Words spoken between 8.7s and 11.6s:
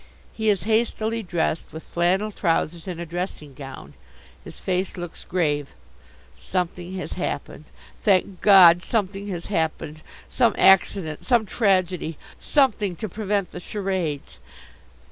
something has happened. Some accident! Some